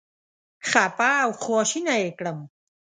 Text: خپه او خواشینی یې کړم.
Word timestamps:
خپه 0.69 1.09
او 1.23 1.29
خواشینی 1.41 1.95
یې 2.03 2.09
کړم. 2.19 2.39